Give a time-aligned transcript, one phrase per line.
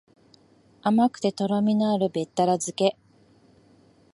[0.81, 2.97] 甘くてとろみのあるべったら漬け